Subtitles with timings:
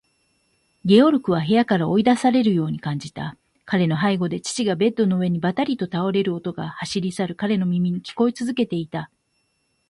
[0.83, 3.37] ゲオルクは部屋から追い出されるように感じた。
[3.65, 9.11] 彼の背後で父がベッドの上にばたりと倒れる音が、走り去る彼の耳に聞こえつづけていた。